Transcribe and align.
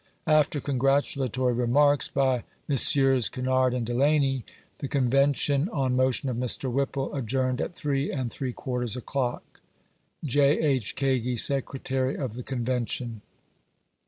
After 0.25 0.59
congratulatory 0.59 1.53
remarks 1.53 2.07
by 2.07 2.43
Messrs. 2.67 3.29
Kinnard 3.29 3.75
and 3.75 3.85
Delany, 3.85 4.43
the 4.79 4.87
Con 4.87 5.11
vention, 5.11 5.71
on 5.71 5.95
motion 5.95 6.27
of 6.27 6.37
Mr. 6.37 6.71
Whipple, 6.71 7.13
adjourned 7.13 7.61
at 7.61 7.75
three 7.75 8.11
and 8.11 8.31
three 8.31 8.51
quarters 8.51 8.97
o'clock. 8.97 9.61
J. 10.23 10.57
H. 10.57 10.95
KAGI, 10.95 11.35
Secretary 11.39 12.15
of 12.17 12.33
the. 12.33 12.41
Convention. 12.41 13.21